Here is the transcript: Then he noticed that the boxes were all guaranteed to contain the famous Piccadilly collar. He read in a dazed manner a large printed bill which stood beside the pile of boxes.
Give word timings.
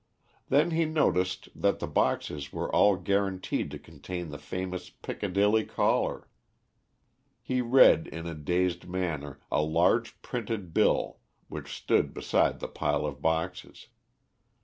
Then 0.49 0.71
he 0.71 0.85
noticed 0.85 1.49
that 1.53 1.77
the 1.77 1.85
boxes 1.85 2.51
were 2.51 2.73
all 2.75 2.95
guaranteed 2.97 3.69
to 3.69 3.77
contain 3.77 4.29
the 4.29 4.39
famous 4.39 4.89
Piccadilly 4.89 5.63
collar. 5.63 6.27
He 7.39 7.61
read 7.61 8.07
in 8.07 8.25
a 8.25 8.33
dazed 8.33 8.87
manner 8.89 9.39
a 9.51 9.61
large 9.61 10.19
printed 10.23 10.73
bill 10.73 11.19
which 11.49 11.77
stood 11.77 12.15
beside 12.15 12.59
the 12.61 12.67
pile 12.67 13.05
of 13.05 13.21
boxes. 13.21 13.89